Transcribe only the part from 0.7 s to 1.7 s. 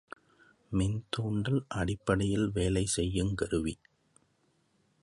மின்தூண்டல்